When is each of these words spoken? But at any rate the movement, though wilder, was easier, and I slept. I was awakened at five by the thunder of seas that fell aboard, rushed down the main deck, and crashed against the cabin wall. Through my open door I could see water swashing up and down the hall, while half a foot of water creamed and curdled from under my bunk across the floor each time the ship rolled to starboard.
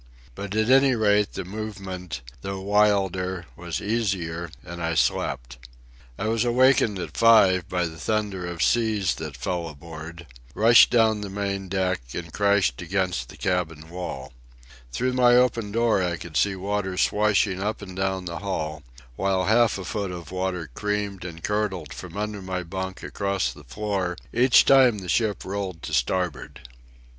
But 0.33 0.55
at 0.55 0.71
any 0.71 0.95
rate 0.95 1.33
the 1.33 1.45
movement, 1.45 2.21
though 2.41 2.59
wilder, 2.61 3.45
was 3.55 3.79
easier, 3.83 4.49
and 4.65 4.81
I 4.81 4.95
slept. 4.95 5.59
I 6.17 6.27
was 6.27 6.43
awakened 6.43 6.97
at 6.97 7.15
five 7.15 7.69
by 7.69 7.85
the 7.85 7.99
thunder 7.99 8.47
of 8.47 8.63
seas 8.63 9.13
that 9.17 9.37
fell 9.37 9.67
aboard, 9.69 10.25
rushed 10.55 10.89
down 10.89 11.21
the 11.21 11.29
main 11.29 11.69
deck, 11.69 12.01
and 12.15 12.33
crashed 12.33 12.81
against 12.81 13.29
the 13.29 13.37
cabin 13.37 13.91
wall. 13.91 14.33
Through 14.91 15.13
my 15.13 15.35
open 15.35 15.71
door 15.71 16.01
I 16.01 16.17
could 16.17 16.35
see 16.35 16.55
water 16.55 16.97
swashing 16.97 17.61
up 17.61 17.83
and 17.83 17.95
down 17.95 18.25
the 18.25 18.39
hall, 18.39 18.81
while 19.15 19.45
half 19.45 19.77
a 19.77 19.85
foot 19.85 20.09
of 20.09 20.31
water 20.31 20.67
creamed 20.73 21.23
and 21.23 21.43
curdled 21.43 21.93
from 21.93 22.17
under 22.17 22.41
my 22.41 22.63
bunk 22.63 23.03
across 23.03 23.53
the 23.53 23.65
floor 23.65 24.17
each 24.33 24.65
time 24.65 24.97
the 24.97 25.07
ship 25.09 25.45
rolled 25.45 25.83
to 25.83 25.93
starboard. 25.93 26.67